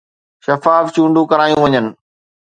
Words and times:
شفاف 0.45 0.85
چونڊون 0.95 1.25
ڪرايون 1.31 1.59
وڃن 1.63 1.85